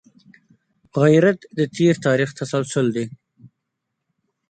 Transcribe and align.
غیرت 1.01 1.39
د 1.57 1.59
تېر 1.75 1.95
تاریخ 2.05 2.29
تسلسل 2.39 2.87
دی 2.95 3.05